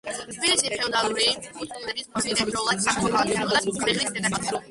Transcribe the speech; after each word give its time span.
თბილისი, 0.35 0.69
ფეოდალური 0.73 1.27
კუთვნილების 1.57 2.09
ფორმით, 2.15 2.31
ერთდროულად 2.45 2.81
სამეფო 2.85 3.13
ქალაქიც 3.13 3.71
იყო 3.75 3.85
და 3.85 3.85
ქვეყნის 3.87 4.13
დედაქალაქიც. 4.17 4.59